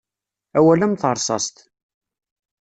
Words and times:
Awal 0.59 0.81
am 0.85 0.93
terṣṣaṣt. 1.01 1.57